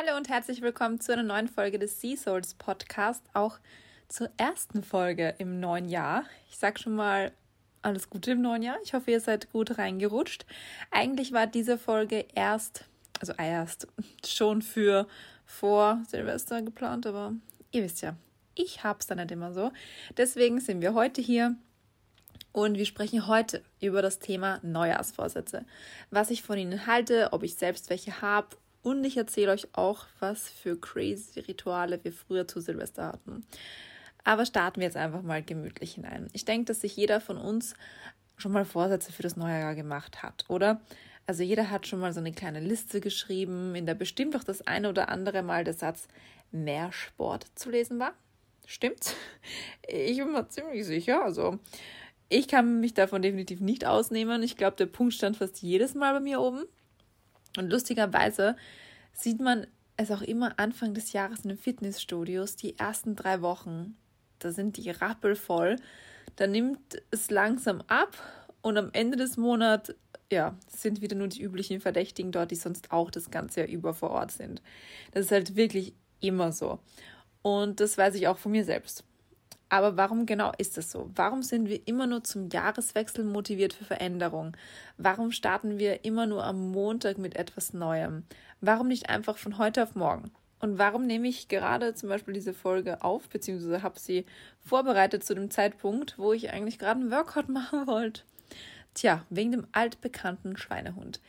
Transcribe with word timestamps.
Hallo 0.00 0.16
und 0.16 0.30
herzlich 0.30 0.62
willkommen 0.62 0.98
zu 0.98 1.12
einer 1.12 1.22
neuen 1.22 1.46
Folge 1.46 1.78
des 1.78 2.00
Sea 2.00 2.16
Souls 2.16 2.54
Podcast, 2.54 3.22
auch 3.34 3.58
zur 4.08 4.30
ersten 4.38 4.82
Folge 4.82 5.34
im 5.36 5.60
neuen 5.60 5.90
Jahr. 5.90 6.24
Ich 6.48 6.56
sag 6.56 6.78
schon 6.78 6.94
mal 6.94 7.32
alles 7.82 8.08
Gute 8.08 8.30
im 8.30 8.40
neuen 8.40 8.62
Jahr. 8.62 8.78
Ich 8.82 8.94
hoffe, 8.94 9.10
ihr 9.10 9.20
seid 9.20 9.52
gut 9.52 9.76
reingerutscht. 9.76 10.46
Eigentlich 10.90 11.32
war 11.32 11.46
diese 11.46 11.76
Folge 11.76 12.24
erst, 12.34 12.86
also 13.20 13.34
erst 13.34 13.88
schon 14.26 14.62
für 14.62 15.06
vor 15.44 16.00
Silvester 16.08 16.62
geplant, 16.62 17.06
aber 17.06 17.34
ihr 17.70 17.82
wisst 17.82 18.00
ja, 18.00 18.16
ich 18.54 18.82
hab's 18.82 19.06
dann 19.06 19.18
nicht 19.18 19.32
immer 19.32 19.52
so. 19.52 19.70
Deswegen 20.16 20.60
sind 20.60 20.80
wir 20.80 20.94
heute 20.94 21.20
hier 21.20 21.56
und 22.52 22.78
wir 22.78 22.86
sprechen 22.86 23.26
heute 23.26 23.62
über 23.82 24.00
das 24.00 24.18
Thema 24.18 24.60
Neujahrsvorsätze. 24.62 25.66
Was 26.10 26.30
ich 26.30 26.42
von 26.42 26.56
ihnen 26.56 26.86
halte, 26.86 27.34
ob 27.34 27.42
ich 27.42 27.56
selbst 27.56 27.90
welche 27.90 28.22
habe 28.22 28.56
und 28.82 29.04
ich 29.04 29.16
erzähle 29.16 29.52
euch 29.52 29.68
auch, 29.72 30.06
was 30.18 30.48
für 30.48 30.78
crazy 30.78 31.40
Rituale 31.40 32.02
wir 32.02 32.12
früher 32.12 32.48
zu 32.48 32.60
Silvester 32.60 33.06
hatten. 33.06 33.44
Aber 34.24 34.46
starten 34.46 34.80
wir 34.80 34.86
jetzt 34.86 34.96
einfach 34.96 35.22
mal 35.22 35.42
gemütlich 35.42 35.94
hinein. 35.94 36.28
Ich 36.32 36.44
denke, 36.44 36.66
dass 36.66 36.80
sich 36.80 36.96
jeder 36.96 37.20
von 37.20 37.36
uns 37.36 37.74
schon 38.36 38.52
mal 38.52 38.64
Vorsätze 38.64 39.12
für 39.12 39.22
das 39.22 39.36
neue 39.36 39.60
Jahr 39.60 39.74
gemacht 39.74 40.22
hat, 40.22 40.44
oder? 40.48 40.80
Also 41.26 41.42
jeder 41.42 41.70
hat 41.70 41.86
schon 41.86 42.00
mal 42.00 42.12
so 42.12 42.20
eine 42.20 42.32
kleine 42.32 42.60
Liste 42.60 43.00
geschrieben, 43.00 43.74
in 43.74 43.86
der 43.86 43.94
bestimmt 43.94 44.34
auch 44.36 44.44
das 44.44 44.66
eine 44.66 44.88
oder 44.88 45.08
andere 45.08 45.42
Mal 45.42 45.64
der 45.64 45.74
Satz 45.74 46.08
mehr 46.50 46.92
Sport 46.92 47.46
zu 47.54 47.70
lesen 47.70 47.98
war. 47.98 48.14
Stimmt's? 48.66 49.14
Ich 49.88 50.18
bin 50.18 50.32
mir 50.32 50.48
ziemlich 50.48 50.86
sicher. 50.86 51.24
Also 51.24 51.58
ich 52.28 52.46
kann 52.46 52.78
mich 52.80 52.94
davon 52.94 53.22
definitiv 53.22 53.60
nicht 53.60 53.84
ausnehmen. 53.84 54.42
Ich 54.42 54.56
glaube, 54.56 54.76
der 54.76 54.86
Punkt 54.86 55.14
stand 55.14 55.36
fast 55.36 55.62
jedes 55.62 55.94
Mal 55.94 56.14
bei 56.14 56.20
mir 56.20 56.40
oben. 56.40 56.64
Und 57.56 57.70
lustigerweise 57.70 58.56
sieht 59.12 59.40
man 59.40 59.66
es 59.96 60.10
auch 60.10 60.22
immer 60.22 60.58
Anfang 60.58 60.94
des 60.94 61.12
Jahres 61.12 61.40
in 61.40 61.50
den 61.50 61.58
Fitnessstudios, 61.58 62.56
die 62.56 62.78
ersten 62.78 63.16
drei 63.16 63.42
Wochen. 63.42 63.96
Da 64.38 64.50
sind 64.50 64.76
die 64.76 64.90
rappelvoll. 64.90 65.76
Da 66.36 66.46
nimmt 66.46 67.02
es 67.10 67.30
langsam 67.30 67.82
ab 67.86 68.16
und 68.62 68.78
am 68.78 68.90
Ende 68.92 69.16
des 69.16 69.36
Monats, 69.36 69.94
ja, 70.32 70.56
sind 70.68 71.00
wieder 71.00 71.16
nur 71.16 71.28
die 71.28 71.42
üblichen 71.42 71.80
Verdächtigen 71.80 72.32
dort, 72.32 72.50
die 72.50 72.56
sonst 72.56 72.92
auch 72.92 73.10
das 73.10 73.30
ganze 73.30 73.60
Jahr 73.60 73.68
über 73.68 73.94
vor 73.94 74.10
Ort 74.10 74.30
sind. 74.30 74.62
Das 75.12 75.26
ist 75.26 75.32
halt 75.32 75.56
wirklich 75.56 75.92
immer 76.20 76.52
so. 76.52 76.78
Und 77.42 77.80
das 77.80 77.98
weiß 77.98 78.14
ich 78.14 78.28
auch 78.28 78.38
von 78.38 78.52
mir 78.52 78.64
selbst. 78.64 79.04
Aber 79.70 79.96
warum 79.96 80.26
genau 80.26 80.52
ist 80.58 80.76
das 80.76 80.90
so? 80.90 81.08
Warum 81.14 81.42
sind 81.42 81.68
wir 81.68 81.80
immer 81.86 82.08
nur 82.08 82.24
zum 82.24 82.48
Jahreswechsel 82.50 83.24
motiviert 83.24 83.72
für 83.72 83.84
Veränderung? 83.84 84.56
Warum 84.98 85.30
starten 85.30 85.78
wir 85.78 86.04
immer 86.04 86.26
nur 86.26 86.44
am 86.44 86.72
Montag 86.72 87.18
mit 87.18 87.36
etwas 87.36 87.72
Neuem? 87.72 88.24
Warum 88.60 88.88
nicht 88.88 89.08
einfach 89.08 89.38
von 89.38 89.58
heute 89.58 89.84
auf 89.84 89.94
morgen? 89.94 90.32
Und 90.58 90.78
warum 90.78 91.06
nehme 91.06 91.28
ich 91.28 91.46
gerade 91.46 91.94
zum 91.94 92.08
Beispiel 92.08 92.34
diese 92.34 92.52
Folge 92.52 93.02
auf, 93.02 93.28
beziehungsweise 93.28 93.82
habe 93.82 93.98
sie 93.98 94.26
vorbereitet 94.60 95.24
zu 95.24 95.34
dem 95.34 95.50
Zeitpunkt, 95.50 96.18
wo 96.18 96.32
ich 96.32 96.50
eigentlich 96.50 96.78
gerade 96.78 97.00
einen 97.00 97.12
Workout 97.12 97.48
machen 97.48 97.86
wollte? 97.86 98.22
Tja, 98.94 99.24
wegen 99.30 99.52
dem 99.52 99.68
altbekannten 99.70 100.56
Schweinehund, 100.56 101.20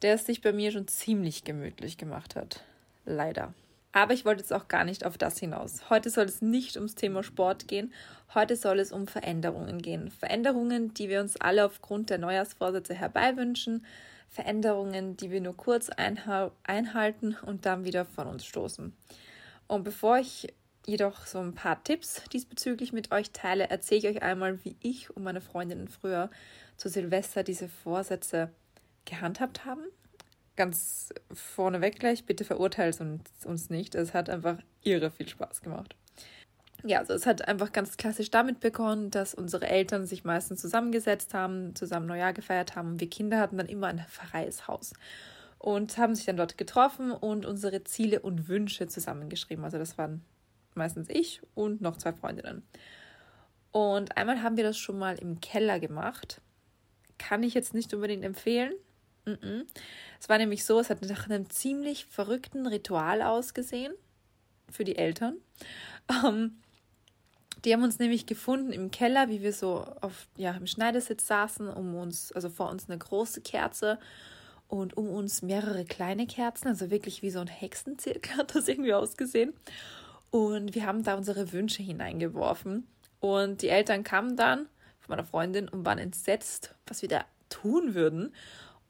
der 0.00 0.14
es 0.14 0.24
sich 0.24 0.40
bei 0.40 0.52
mir 0.52 0.72
schon 0.72 0.88
ziemlich 0.88 1.44
gemütlich 1.44 1.98
gemacht 1.98 2.36
hat. 2.36 2.64
Leider. 3.04 3.52
Aber 3.92 4.14
ich 4.14 4.24
wollte 4.24 4.40
jetzt 4.40 4.52
auch 4.52 4.68
gar 4.68 4.84
nicht 4.84 5.04
auf 5.04 5.18
das 5.18 5.38
hinaus. 5.38 5.90
Heute 5.90 6.08
soll 6.08 6.24
es 6.24 6.40
nicht 6.40 6.76
ums 6.76 6.94
Thema 6.94 7.22
Sport 7.22 7.68
gehen. 7.68 7.92
Heute 8.34 8.56
soll 8.56 8.78
es 8.78 8.90
um 8.90 9.06
Veränderungen 9.06 9.82
gehen. 9.82 10.10
Veränderungen, 10.10 10.94
die 10.94 11.10
wir 11.10 11.20
uns 11.20 11.36
alle 11.36 11.66
aufgrund 11.66 12.08
der 12.08 12.16
Neujahrsvorsätze 12.16 12.94
herbeiwünschen. 12.94 13.84
Veränderungen, 14.30 15.18
die 15.18 15.30
wir 15.30 15.42
nur 15.42 15.54
kurz 15.54 15.90
einhalten 15.90 17.36
und 17.44 17.66
dann 17.66 17.84
wieder 17.84 18.06
von 18.06 18.26
uns 18.26 18.46
stoßen. 18.46 18.96
Und 19.66 19.84
bevor 19.84 20.18
ich 20.18 20.54
jedoch 20.86 21.26
so 21.26 21.38
ein 21.38 21.54
paar 21.54 21.84
Tipps 21.84 22.22
diesbezüglich 22.32 22.94
mit 22.94 23.12
euch 23.12 23.32
teile, 23.32 23.68
erzähle 23.68 23.98
ich 23.98 24.16
euch 24.16 24.22
einmal, 24.22 24.64
wie 24.64 24.76
ich 24.80 25.14
und 25.14 25.22
meine 25.22 25.42
Freundinnen 25.42 25.88
früher 25.88 26.30
zu 26.78 26.88
Silvester 26.88 27.42
diese 27.42 27.68
Vorsätze 27.68 28.50
gehandhabt 29.04 29.66
haben 29.66 29.82
ganz 30.56 31.12
vorneweg 31.32 31.98
gleich, 31.98 32.26
bitte 32.26 32.44
verurteilt 32.44 33.00
uns, 33.00 33.22
uns 33.44 33.70
nicht. 33.70 33.94
Es 33.94 34.14
hat 34.14 34.28
einfach 34.28 34.58
irre 34.82 35.10
viel 35.10 35.28
Spaß 35.28 35.62
gemacht. 35.62 35.96
Ja, 36.84 36.98
also 36.98 37.14
es 37.14 37.26
hat 37.26 37.46
einfach 37.46 37.72
ganz 37.72 37.96
klassisch 37.96 38.30
damit 38.30 38.58
begonnen, 38.58 39.10
dass 39.10 39.34
unsere 39.34 39.68
Eltern 39.68 40.04
sich 40.04 40.24
meistens 40.24 40.60
zusammengesetzt 40.60 41.32
haben, 41.32 41.76
zusammen 41.76 42.06
Neujahr 42.06 42.32
gefeiert 42.32 42.74
haben. 42.74 42.98
Wir 42.98 43.08
Kinder 43.08 43.38
hatten 43.38 43.56
dann 43.56 43.68
immer 43.68 43.86
ein 43.86 44.04
freies 44.08 44.66
Haus 44.66 44.92
und 45.58 45.96
haben 45.96 46.16
sich 46.16 46.26
dann 46.26 46.36
dort 46.36 46.58
getroffen 46.58 47.12
und 47.12 47.46
unsere 47.46 47.84
Ziele 47.84 48.20
und 48.20 48.48
Wünsche 48.48 48.88
zusammengeschrieben. 48.88 49.64
Also 49.64 49.78
das 49.78 49.96
waren 49.96 50.24
meistens 50.74 51.08
ich 51.08 51.40
und 51.54 51.80
noch 51.80 51.96
zwei 51.96 52.12
Freundinnen. 52.12 52.62
Und 53.70 54.16
einmal 54.16 54.42
haben 54.42 54.56
wir 54.56 54.64
das 54.64 54.76
schon 54.76 54.98
mal 54.98 55.16
im 55.18 55.40
Keller 55.40 55.78
gemacht. 55.78 56.40
Kann 57.16 57.44
ich 57.44 57.54
jetzt 57.54 57.74
nicht 57.74 57.94
unbedingt 57.94 58.24
empfehlen. 58.24 58.72
Es 59.24 60.28
war 60.28 60.38
nämlich 60.38 60.64
so, 60.64 60.80
es 60.80 60.90
hat 60.90 61.02
nach 61.02 61.28
einem 61.28 61.48
ziemlich 61.48 62.06
verrückten 62.06 62.66
Ritual 62.66 63.22
ausgesehen 63.22 63.92
für 64.70 64.84
die 64.84 64.96
Eltern. 64.96 65.36
Ähm, 66.08 66.62
die 67.64 67.72
haben 67.72 67.84
uns 67.84 67.98
nämlich 67.98 68.26
gefunden 68.26 68.72
im 68.72 68.90
Keller, 68.90 69.28
wie 69.28 69.42
wir 69.42 69.52
so 69.52 69.84
auf, 70.00 70.26
ja, 70.36 70.52
im 70.52 70.66
Schneidersitz 70.66 71.26
saßen, 71.26 71.68
um 71.68 71.94
uns, 71.94 72.32
also 72.32 72.48
vor 72.48 72.70
uns 72.70 72.88
eine 72.88 72.98
große 72.98 73.40
Kerze 73.42 73.98
und 74.66 74.96
um 74.96 75.08
uns 75.08 75.42
mehrere 75.42 75.84
kleine 75.84 76.26
Kerzen, 76.26 76.68
also 76.68 76.90
wirklich 76.90 77.22
wie 77.22 77.30
so 77.30 77.40
ein 77.40 77.46
Hexenzirkel 77.46 78.36
hat 78.36 78.54
das 78.54 78.68
irgendwie 78.68 78.94
ausgesehen. 78.94 79.52
Und 80.30 80.74
wir 80.74 80.86
haben 80.86 81.04
da 81.04 81.14
unsere 81.14 81.52
Wünsche 81.52 81.82
hineingeworfen. 81.82 82.86
Und 83.20 83.62
die 83.62 83.68
Eltern 83.68 84.02
kamen 84.02 84.36
dann 84.36 84.66
von 84.98 85.10
meiner 85.10 85.24
Freundin 85.24 85.68
und 85.68 85.84
waren 85.84 85.98
entsetzt, 85.98 86.74
was 86.86 87.02
wir 87.02 87.08
da 87.08 87.24
tun 87.50 87.94
würden 87.94 88.32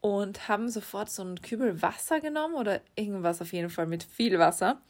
und 0.03 0.49
haben 0.49 0.67
sofort 0.67 1.09
so 1.09 1.21
einen 1.21 1.41
Kübel 1.41 1.81
Wasser 1.81 2.19
genommen 2.19 2.55
oder 2.55 2.81
irgendwas 2.97 3.41
auf 3.41 3.53
jeden 3.53 3.69
Fall 3.69 3.87
mit 3.87 4.03
viel 4.03 4.37
Wasser 4.37 4.81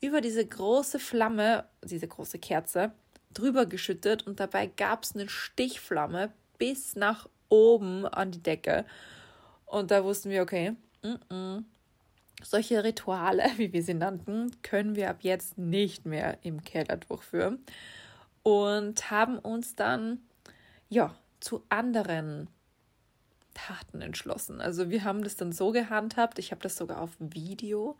über 0.00 0.22
diese 0.22 0.44
große 0.44 0.98
Flamme, 0.98 1.66
diese 1.84 2.08
große 2.08 2.38
Kerze 2.38 2.92
drüber 3.34 3.66
geschüttet 3.66 4.26
und 4.26 4.40
dabei 4.40 4.66
gab 4.66 5.04
es 5.04 5.14
eine 5.14 5.28
Stichflamme 5.28 6.32
bis 6.56 6.96
nach 6.96 7.28
oben 7.50 8.06
an 8.06 8.30
die 8.30 8.42
Decke. 8.42 8.86
Und 9.66 9.90
da 9.90 10.02
wussten 10.02 10.30
wir, 10.30 10.40
okay, 10.40 10.70
mm 11.02 11.14
-mm, 11.28 11.64
solche 12.42 12.84
Rituale, 12.84 13.44
wie 13.58 13.70
wir 13.74 13.82
sie 13.82 13.92
nannten, 13.92 14.50
können 14.62 14.96
wir 14.96 15.10
ab 15.10 15.18
jetzt 15.20 15.58
nicht 15.58 16.06
mehr 16.06 16.38
im 16.40 16.64
Keller 16.64 16.96
durchführen. 16.96 17.62
Und 18.42 19.10
haben 19.10 19.38
uns 19.38 19.74
dann, 19.74 20.22
ja, 20.88 21.14
zu 21.40 21.62
anderen 21.68 22.48
Taten 23.54 24.02
entschlossen. 24.02 24.60
Also 24.60 24.90
wir 24.90 25.04
haben 25.04 25.24
das 25.24 25.36
dann 25.36 25.52
so 25.52 25.70
gehandhabt, 25.70 26.38
ich 26.38 26.50
habe 26.50 26.60
das 26.60 26.76
sogar 26.76 27.00
auf 27.00 27.10
Video. 27.18 27.96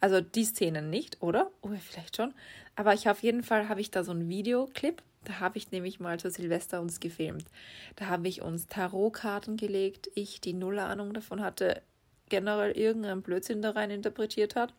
Also 0.00 0.20
die 0.20 0.44
Szenen 0.44 0.90
nicht, 0.90 1.22
oder? 1.22 1.50
Oh, 1.60 1.70
vielleicht 1.80 2.16
schon. 2.16 2.32
Aber 2.76 2.94
ich 2.94 3.08
auf 3.08 3.22
jeden 3.22 3.42
Fall 3.42 3.68
habe 3.68 3.80
ich 3.80 3.90
da 3.90 4.04
so 4.04 4.12
einen 4.12 4.28
Videoclip. 4.28 5.02
Da 5.24 5.40
habe 5.40 5.58
ich 5.58 5.72
nämlich 5.72 5.98
mal 5.98 6.20
zu 6.20 6.30
Silvester 6.30 6.80
uns 6.80 7.00
gefilmt. 7.00 7.46
Da 7.96 8.06
habe 8.06 8.28
ich 8.28 8.42
uns 8.42 8.68
Tarotkarten 8.68 9.56
gelegt. 9.56 10.08
Ich, 10.14 10.40
die 10.40 10.52
null 10.54 10.78
Ahnung 10.78 11.12
davon 11.12 11.42
hatte, 11.42 11.82
generell 12.28 12.70
irgendein 12.72 13.22
Blödsinn 13.22 13.60
da 13.60 13.70
rein 13.70 13.90
interpretiert 13.90 14.54
hat. 14.54 14.72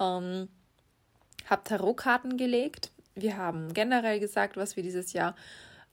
Ähm, 0.00 0.48
habe 1.46 1.62
Tarotkarten 1.64 2.36
gelegt. 2.36 2.90
Wir 3.14 3.36
haben 3.36 3.72
generell 3.72 4.18
gesagt, 4.18 4.56
was 4.56 4.76
wir 4.76 4.82
dieses 4.82 5.12
Jahr 5.12 5.36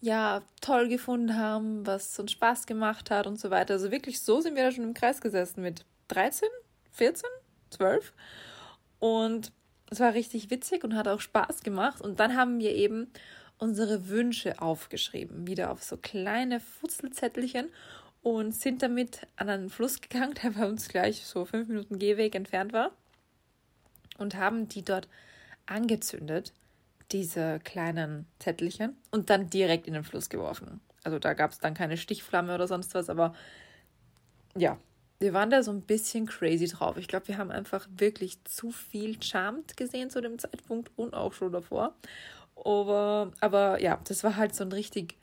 ja 0.01 0.41
toll 0.61 0.87
gefunden 0.87 1.37
haben, 1.37 1.85
was 1.85 2.17
uns 2.19 2.31
Spaß 2.31 2.65
gemacht 2.65 3.11
hat 3.11 3.27
und 3.27 3.39
so 3.39 3.49
weiter. 3.49 3.73
Also 3.73 3.91
wirklich 3.91 4.21
so 4.21 4.41
sind 4.41 4.55
wir 4.55 4.63
da 4.63 4.71
schon 4.71 4.83
im 4.83 4.93
Kreis 4.93 5.21
gesessen 5.21 5.61
mit 5.61 5.85
13, 6.07 6.47
14, 6.91 7.29
12 7.71 8.13
und 8.99 9.51
es 9.89 9.99
war 9.99 10.13
richtig 10.13 10.49
witzig 10.49 10.83
und 10.83 10.95
hat 10.95 11.07
auch 11.07 11.21
Spaß 11.21 11.63
gemacht. 11.63 12.01
Und 12.01 12.19
dann 12.19 12.35
haben 12.35 12.59
wir 12.59 12.75
eben 12.75 13.11
unsere 13.57 14.07
Wünsche 14.07 14.61
aufgeschrieben, 14.61 15.47
wieder 15.47 15.71
auf 15.71 15.83
so 15.83 15.97
kleine 15.97 16.59
Futzelzettelchen 16.59 17.69
und 18.21 18.53
sind 18.53 18.83
damit 18.83 19.27
an 19.35 19.49
einen 19.49 19.69
Fluss 19.69 20.01
gegangen, 20.01 20.35
der 20.43 20.51
bei 20.51 20.67
uns 20.67 20.87
gleich 20.87 21.25
so 21.25 21.45
fünf 21.45 21.67
Minuten 21.67 21.99
Gehweg 21.99 22.35
entfernt 22.35 22.73
war 22.73 22.91
und 24.17 24.35
haben 24.35 24.69
die 24.69 24.83
dort 24.83 25.07
angezündet 25.65 26.53
diese 27.11 27.59
kleinen 27.63 28.25
Zettelchen 28.39 28.97
und 29.11 29.29
dann 29.29 29.49
direkt 29.49 29.87
in 29.87 29.93
den 29.93 30.03
Fluss 30.03 30.29
geworfen. 30.29 30.81
Also 31.03 31.19
da 31.19 31.33
gab 31.33 31.51
es 31.51 31.59
dann 31.59 31.73
keine 31.73 31.97
Stichflamme 31.97 32.53
oder 32.53 32.67
sonst 32.67 32.93
was, 32.93 33.09
aber 33.09 33.33
ja, 34.55 34.77
wir 35.19 35.33
waren 35.33 35.49
da 35.49 35.63
so 35.63 35.71
ein 35.71 35.81
bisschen 35.81 36.25
crazy 36.27 36.67
drauf. 36.67 36.97
Ich 36.97 37.07
glaube, 37.07 37.27
wir 37.27 37.37
haben 37.37 37.51
einfach 37.51 37.87
wirklich 37.97 38.43
zu 38.45 38.71
viel 38.71 39.21
Charmed 39.21 39.75
gesehen 39.75 40.09
zu 40.09 40.21
dem 40.21 40.39
Zeitpunkt 40.39 40.91
und 40.95 41.13
auch 41.13 41.33
schon 41.33 41.51
davor. 41.51 41.93
Aber, 42.55 43.31
aber 43.39 43.81
ja, 43.81 43.99
das 44.05 44.23
war 44.23 44.35
halt 44.35 44.55
so 44.55 44.63
ein 44.63 44.71
richtig 44.71 45.17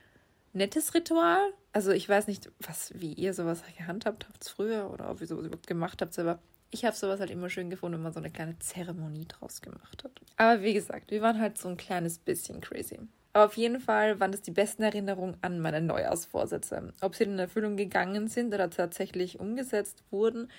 nettes 0.53 0.95
Ritual. 0.95 1.53
Also 1.73 1.93
ich 1.93 2.09
weiß 2.09 2.27
nicht, 2.27 2.51
was, 2.61 2.93
wie 2.95 3.13
ihr 3.13 3.35
sowas 3.35 3.63
gehandhabt 3.77 4.27
habt 4.29 4.49
früher 4.49 4.91
oder 4.91 5.11
ob 5.11 5.21
ihr 5.21 5.27
sowas 5.27 5.47
überhaupt 5.47 5.67
gemacht 5.67 6.01
habt, 6.03 6.19
aber 6.19 6.39
ich 6.71 6.85
habe 6.85 6.97
sowas 6.97 7.21
halt 7.21 7.31
immer 7.31 7.49
schön 7.49 7.71
gefunden, 7.71 7.97
wenn 7.97 8.03
man 8.03 8.13
so 8.13 8.21
eine 8.21 8.31
kleine 8.31 8.59
Zeremonie 8.59 9.27
draus 9.27 9.61
gemacht 9.61 10.05
hat. 10.05 10.13
Aber 10.37 10.63
wie 10.63 10.75
gesagt, 10.75 11.11
wir 11.11 11.23
waren 11.23 11.41
halt 11.41 11.59
so 11.59 11.69
ein 11.69 11.77
kleines 11.77 12.19
bisschen 12.19 12.61
crazy. 12.61 12.99
Aber 13.33 13.47
auf 13.47 13.57
jeden 13.57 13.81
Fall 13.81 14.19
waren 14.19 14.33
das 14.33 14.43
die 14.43 14.51
besten 14.51 14.83
Erinnerungen 14.83 15.37
an 15.43 15.61
meine 15.61 15.83
Neujahrsvorsätze. 15.83 16.95
Ob 17.03 17.15
sie 17.15 17.25
in 17.25 17.39
Erfüllung 17.39 17.77
gegangen 17.77 18.29
sind 18.29 18.55
oder 18.55 18.71
tatsächlich 18.71 19.39
umgesetzt 19.39 20.05
wurden, 20.11 20.51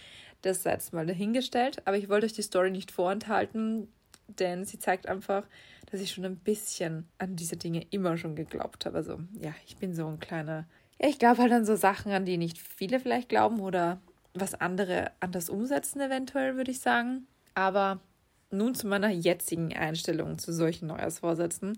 das 0.44 0.64
sei 0.64 0.74
jetzt 0.74 0.94
mal 0.94 1.08
dahingestellt. 1.08 1.82
Aber 1.86 1.98
ich 1.98 2.08
wollte 2.08 2.28
euch 2.28 2.34
die 2.34 2.44
Story 2.44 2.70
nicht 2.70 2.92
vorenthalten, 2.92 3.88
denn 4.28 4.64
sie 4.64 4.78
zeigt 4.78 5.08
einfach, 5.08 5.44
dass 5.90 6.02
ich 6.02 6.12
schon 6.12 6.26
ein 6.26 6.36
bisschen 6.36 7.08
an 7.18 7.36
diese 7.36 7.58
Dinge 7.58 7.86
immer 7.90 8.18
schon 8.18 8.36
geglaubt 8.36 8.86
habe. 8.86 8.98
Also 8.98 9.20
ja, 9.40 9.56
ich 9.66 9.78
bin 9.78 9.96
so 9.96 10.06
ein 10.08 10.20
kleiner. 10.20 10.66
Ja, 11.02 11.10
ich 11.10 11.18
glaube 11.18 11.42
halt 11.42 11.52
an 11.52 11.66
so 11.66 11.76
Sachen, 11.76 12.12
an 12.12 12.26
die 12.26 12.38
nicht 12.38 12.60
viele 12.60 13.00
vielleicht 13.00 13.30
glauben 13.30 13.60
oder 13.60 14.00
was 14.40 14.54
andere 14.54 15.12
anders 15.20 15.50
umsetzen, 15.50 16.02
eventuell, 16.02 16.56
würde 16.56 16.72
ich 16.72 16.80
sagen. 16.80 17.28
Aber 17.54 18.00
nun 18.50 18.76
zu 18.76 18.88
meiner 18.88 19.10
jetzigen 19.10 19.76
Einstellung 19.76 20.38
zu 20.38 20.54
solchen 20.54 20.88
Neujahrsvorsätzen, 20.88 21.78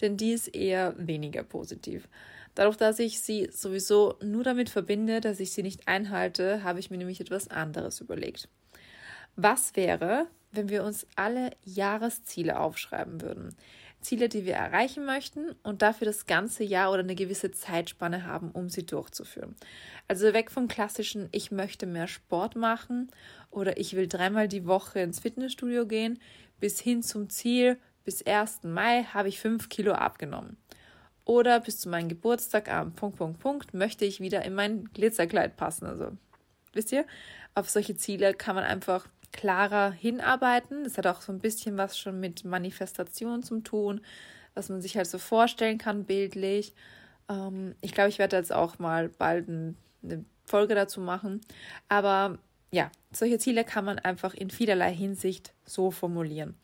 denn 0.00 0.16
die 0.16 0.32
ist 0.32 0.48
eher 0.48 0.94
weniger 0.96 1.42
positiv. 1.42 2.08
Dadurch, 2.54 2.76
dass 2.76 3.00
ich 3.00 3.20
sie 3.20 3.48
sowieso 3.50 4.14
nur 4.22 4.44
damit 4.44 4.70
verbinde, 4.70 5.20
dass 5.20 5.40
ich 5.40 5.52
sie 5.52 5.62
nicht 5.62 5.88
einhalte, 5.88 6.62
habe 6.62 6.78
ich 6.78 6.90
mir 6.90 6.98
nämlich 6.98 7.20
etwas 7.20 7.48
anderes 7.48 8.00
überlegt. 8.00 8.48
Was 9.34 9.74
wäre, 9.74 10.28
wenn 10.52 10.68
wir 10.68 10.84
uns 10.84 11.06
alle 11.16 11.50
Jahresziele 11.64 12.60
aufschreiben 12.60 13.20
würden? 13.20 13.56
Ziele, 14.04 14.28
die 14.28 14.44
wir 14.44 14.54
erreichen 14.54 15.04
möchten 15.04 15.52
und 15.62 15.82
dafür 15.82 16.04
das 16.04 16.26
ganze 16.26 16.62
Jahr 16.62 16.92
oder 16.92 17.00
eine 17.00 17.14
gewisse 17.14 17.50
Zeitspanne 17.50 18.26
haben, 18.26 18.50
um 18.50 18.68
sie 18.68 18.86
durchzuführen. 18.86 19.56
Also 20.06 20.32
weg 20.32 20.50
vom 20.50 20.68
klassischen, 20.68 21.28
ich 21.32 21.50
möchte 21.50 21.86
mehr 21.86 22.06
Sport 22.06 22.54
machen 22.54 23.10
oder 23.50 23.78
ich 23.78 23.96
will 23.96 24.06
dreimal 24.06 24.46
die 24.48 24.66
Woche 24.66 25.00
ins 25.00 25.20
Fitnessstudio 25.20 25.86
gehen, 25.86 26.18
bis 26.60 26.80
hin 26.80 27.02
zum 27.02 27.30
Ziel, 27.30 27.78
bis 28.04 28.24
1. 28.24 28.64
Mai 28.64 29.04
habe 29.04 29.28
ich 29.28 29.40
5 29.40 29.68
Kilo 29.68 29.92
abgenommen. 29.92 30.56
Oder 31.24 31.58
bis 31.60 31.80
zu 31.80 31.88
meinem 31.88 32.08
Geburtstag 32.10 32.70
am 32.70 32.92
Punkt, 32.92 33.16
Punkt, 33.16 33.40
Punkt 33.40 33.74
möchte 33.74 34.04
ich 34.04 34.20
wieder 34.20 34.44
in 34.44 34.54
mein 34.54 34.84
Glitzerkleid 34.92 35.56
passen. 35.56 35.86
Also, 35.86 36.12
wisst 36.74 36.92
ihr, 36.92 37.06
auf 37.54 37.70
solche 37.70 37.96
Ziele 37.96 38.34
kann 38.34 38.54
man 38.54 38.64
einfach 38.64 39.06
klarer 39.34 39.90
hinarbeiten. 39.90 40.84
Das 40.84 40.96
hat 40.96 41.06
auch 41.06 41.20
so 41.20 41.32
ein 41.32 41.40
bisschen 41.40 41.76
was 41.76 41.98
schon 41.98 42.20
mit 42.20 42.44
Manifestation 42.44 43.42
zu 43.42 43.60
tun, 43.60 44.00
was 44.54 44.68
man 44.68 44.80
sich 44.80 44.96
halt 44.96 45.08
so 45.08 45.18
vorstellen 45.18 45.76
kann, 45.76 46.04
bildlich. 46.04 46.72
Ähm, 47.28 47.74
ich 47.80 47.92
glaube, 47.92 48.08
ich 48.08 48.18
werde 48.18 48.36
jetzt 48.36 48.52
auch 48.52 48.78
mal 48.78 49.08
bald 49.08 49.48
ein, 49.48 49.76
eine 50.02 50.24
Folge 50.44 50.74
dazu 50.76 51.00
machen. 51.00 51.40
Aber 51.88 52.38
ja, 52.70 52.90
solche 53.12 53.38
Ziele 53.38 53.64
kann 53.64 53.84
man 53.84 53.98
einfach 53.98 54.34
in 54.34 54.50
vielerlei 54.50 54.94
Hinsicht 54.94 55.52
so 55.64 55.90
formulieren. 55.90 56.54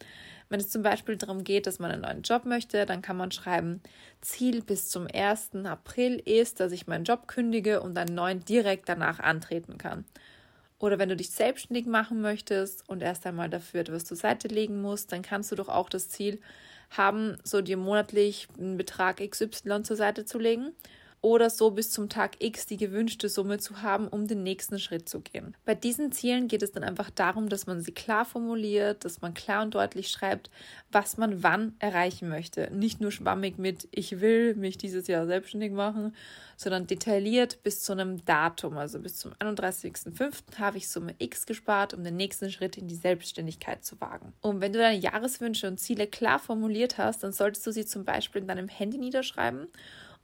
Wenn 0.49 0.61
es 0.61 0.71
zum 0.71 0.83
Beispiel 0.83 1.17
darum 1.17 1.45
geht, 1.45 1.67
dass 1.67 1.81
man 1.81 1.91
einen 1.91 2.03
neuen 2.03 2.23
Job 2.23 2.45
möchte, 2.45 2.87
dann 2.87 3.03
kann 3.03 3.17
man 3.17 3.33
schreiben, 3.33 3.83
Ziel 4.21 4.63
bis 4.63 4.89
zum 4.89 5.09
1. 5.13 5.65
April 5.65 6.17
ist, 6.25 6.61
dass 6.61 6.73
ich 6.73 6.87
meinen 6.87 7.05
Job 7.05 7.27
kündige 7.27 7.81
und 7.81 7.99
einen 7.99 8.15
neuen 8.15 8.45
direkt 8.45 8.89
danach 8.89 9.19
antreten 9.19 9.79
kann. 9.79 10.05
Oder 10.81 10.99
wenn 10.99 11.11
du 11.11 11.17
dich 11.17 11.31
selbstständig 11.31 11.87
machen 11.87 12.21
möchtest 12.23 12.89
und 12.89 13.03
erst 13.03 13.27
einmal 13.27 13.51
dafür 13.51 13.81
etwas 13.81 14.07
zur 14.07 14.17
Seite 14.17 14.49
legen 14.49 14.81
musst, 14.81 15.13
dann 15.13 15.23
kannst 15.23 15.53
du 15.53 15.57
doch 15.57 15.69
auch 15.69 15.89
das 15.91 16.09
Ziel 16.09 16.41
haben, 16.91 17.37
so 17.45 17.61
dir 17.61 17.77
monatlich 17.77 18.49
einen 18.59 18.77
Betrag 18.77 19.19
XY 19.19 19.83
zur 19.85 19.97
Seite 19.97 20.25
zu 20.25 20.39
legen 20.39 20.73
oder 21.23 21.51
so 21.51 21.71
bis 21.71 21.91
zum 21.91 22.09
Tag 22.09 22.37
X 22.43 22.67
die 22.67 22.77
gewünschte 22.77 23.29
Summe 23.29 23.59
zu 23.59 23.83
haben, 23.83 24.09
um 24.09 24.27
den 24.27 24.43
nächsten 24.43 24.79
Schritt 24.79 25.09
zu 25.09 25.21
gehen. 25.21 25.55
Bei 25.65 25.75
diesen 25.75 26.13
Zielen 26.13 26.49
geht 26.49 26.63
es 26.63 26.73
dann 26.73 26.83
einfach 26.83 27.11
darum, 27.11 27.49
dass 27.49 27.67
man 27.67 27.81
sie 27.81 27.93
klar 27.93 28.25
formuliert, 28.25 29.05
dass 29.05 29.21
man 29.21 29.35
klar 29.35 29.63
und 29.63 29.75
deutlich 29.75 30.09
schreibt, 30.09 30.51
was 30.91 31.19
man 31.19 31.43
wann 31.43 31.75
erreichen 31.79 32.29
möchte. 32.29 32.71
Nicht 32.73 33.01
nur 33.01 33.13
schwammig 33.13 33.59
mit 33.59 33.89
ich 33.91 34.21
will 34.21 34.55
mich 34.55 34.79
dieses 34.79 35.07
Jahr 35.09 35.27
selbstständig 35.27 35.73
machen, 35.73 36.15
sondern 36.57 36.87
detailliert 36.87 37.63
bis 37.63 37.83
zu 37.83 37.93
einem 37.93 38.25
Datum, 38.25 38.77
also 38.77 38.99
bis 38.99 39.17
zum 39.17 39.33
31.05. 39.35 40.59
habe 40.59 40.79
ich 40.79 40.89
Summe 40.89 41.15
X 41.19 41.47
gespart, 41.47 41.95
um 41.95 42.05
den 42.05 42.17
nächsten 42.17 42.51
Schritt 42.51 42.77
in 42.77 42.89
die 42.89 42.95
Selbstständigkeit 42.95 43.85
zu 43.85 44.01
wagen. 44.01 44.33
Und 44.41 44.61
wenn 44.61 44.73
du 44.73 44.79
deine 44.79 44.99
Jahreswünsche 44.99 45.69
und 45.69 45.79
Ziele 45.79 46.07
klar 46.07 46.39
formuliert 46.39 46.99
hast, 46.99 47.23
dann 47.23 47.33
solltest 47.33 47.67
du 47.67 47.73
sie 47.73 47.85
zum 47.85 48.05
Beispiel 48.05 48.43
in 48.43 48.49
deinem 48.49 48.69
Handy 48.69 48.99
niederschreiben 48.99 49.69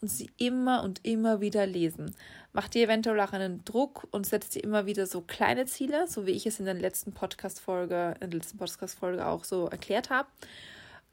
und 0.01 0.09
sie 0.09 0.31
immer 0.37 0.83
und 0.83 1.05
immer 1.05 1.41
wieder 1.41 1.67
lesen. 1.67 2.15
Mach 2.53 2.69
dir 2.69 2.85
eventuell 2.85 3.21
auch 3.21 3.33
einen 3.33 3.65
Druck 3.65 4.07
und 4.11 4.27
setz 4.27 4.51
dir 4.51 4.63
immer 4.65 4.87
wieder 4.87 5.07
so 5.07 5.21
kleine 5.21 5.67
Ziele, 5.67 6.07
so 6.09 6.27
wie 6.27 6.33
ich 6.33 6.47
es 6.47 6.59
in 6.59 6.65
der 6.65 6.75
letzten 6.75 7.13
Podcast-Folge, 7.13 8.15
in 8.21 8.31
der 8.31 8.39
letzten 8.39 8.59
Podcast-Folge 8.59 9.27
auch 9.27 9.45
so 9.45 9.67
erklärt 9.67 10.11
habe. 10.11 10.29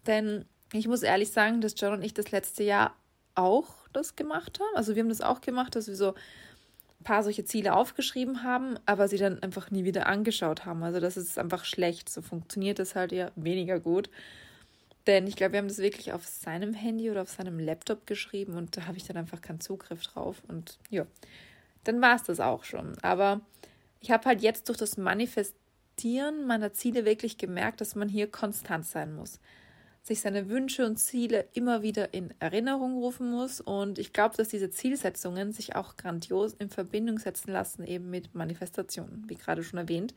Denn 0.07 0.45
ich 0.73 0.87
muss 0.87 1.03
ehrlich 1.03 1.31
sagen, 1.31 1.61
dass 1.61 1.75
John 1.77 1.93
und 1.93 2.03
ich 2.03 2.13
das 2.13 2.31
letzte 2.31 2.63
Jahr 2.63 2.95
auch 3.35 3.69
das 3.93 4.15
gemacht 4.15 4.59
haben. 4.59 4.75
Also 4.75 4.95
wir 4.95 5.03
haben 5.03 5.09
das 5.09 5.21
auch 5.21 5.41
gemacht, 5.41 5.75
dass 5.75 5.87
wir 5.87 5.95
so 5.95 6.09
ein 6.09 7.03
paar 7.03 7.23
solche 7.23 7.45
Ziele 7.45 7.75
aufgeschrieben 7.75 8.43
haben, 8.43 8.77
aber 8.85 9.07
sie 9.07 9.17
dann 9.17 9.41
einfach 9.43 9.71
nie 9.71 9.83
wieder 9.83 10.07
angeschaut 10.07 10.65
haben. 10.65 10.83
Also 10.83 10.99
das 10.99 11.17
ist 11.17 11.37
einfach 11.37 11.65
schlecht. 11.65 12.09
So 12.09 12.21
funktioniert 12.21 12.79
das 12.79 12.95
halt 12.95 13.11
eher 13.11 13.31
weniger 13.35 13.79
gut. 13.79 14.09
Denn 15.07 15.27
ich 15.27 15.35
glaube, 15.35 15.53
wir 15.53 15.59
haben 15.59 15.67
das 15.67 15.79
wirklich 15.79 16.13
auf 16.13 16.25
seinem 16.25 16.73
Handy 16.73 17.11
oder 17.11 17.23
auf 17.23 17.29
seinem 17.29 17.59
Laptop 17.59 18.07
geschrieben 18.07 18.55
und 18.55 18.77
da 18.77 18.85
habe 18.85 18.97
ich 18.97 19.05
dann 19.05 19.17
einfach 19.17 19.41
keinen 19.41 19.59
Zugriff 19.59 20.01
drauf. 20.03 20.41
Und 20.47 20.79
ja, 20.89 21.05
dann 21.83 22.01
war 22.01 22.15
es 22.15 22.23
das 22.23 22.39
auch 22.39 22.63
schon. 22.63 22.97
Aber 23.01 23.41
ich 23.99 24.11
habe 24.11 24.25
halt 24.25 24.41
jetzt 24.41 24.69
durch 24.69 24.77
das 24.77 24.97
Manifestieren 24.97 26.45
meiner 26.45 26.73
Ziele 26.73 27.05
wirklich 27.05 27.37
gemerkt, 27.37 27.81
dass 27.81 27.95
man 27.95 28.07
hier 28.07 28.27
konstant 28.27 28.85
sein 28.85 29.13
muss. 29.13 29.39
Sich 30.03 30.21
seine 30.21 30.49
Wünsche 30.49 30.85
und 30.85 30.97
Ziele 30.97 31.47
immer 31.53 31.81
wieder 31.81 32.13
in 32.13 32.33
Erinnerung 32.39 32.97
rufen 32.97 33.29
muss. 33.29 33.59
Und 33.59 33.99
ich 33.99 34.13
glaube, 34.13 34.35
dass 34.37 34.49
diese 34.49 34.69
Zielsetzungen 34.69 35.51
sich 35.51 35.75
auch 35.75 35.97
grandios 35.97 36.53
in 36.53 36.69
Verbindung 36.69 37.19
setzen 37.19 37.51
lassen, 37.51 37.85
eben 37.85 38.09
mit 38.09 38.35
Manifestationen, 38.35 39.25
wie 39.27 39.35
gerade 39.35 39.63
schon 39.63 39.79
erwähnt. 39.79 40.13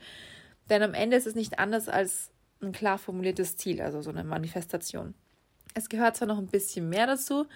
Denn 0.70 0.82
am 0.82 0.94
Ende 0.94 1.16
ist 1.16 1.26
es 1.26 1.34
nicht 1.34 1.58
anders 1.58 1.88
als 1.88 2.30
ein 2.60 2.72
klar 2.72 2.98
formuliertes 2.98 3.56
Ziel, 3.56 3.80
also 3.80 4.02
so 4.02 4.10
eine 4.10 4.24
Manifestation. 4.24 5.14
Es 5.74 5.88
gehört 5.88 6.16
zwar 6.16 6.28
noch 6.28 6.38
ein 6.38 6.46
bisschen 6.46 6.88
mehr 6.88 7.06
dazu, 7.06 7.46